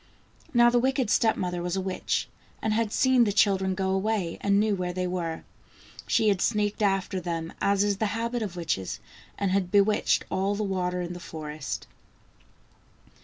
[0.51, 2.27] Now the wicked step mother was a witch,
[2.59, 5.43] and had seen the children go away, and knew where they were.
[6.07, 8.99] She had sneaked after them, as is the habit of witches,
[9.37, 11.85] and had bewitched all the water in the forest.